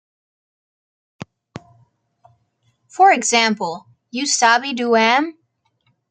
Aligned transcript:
For 2.87 3.11
example, 3.11 3.85
you 4.09 4.25
sabi 4.25 4.73
do 4.73 4.95
am? 4.95 5.37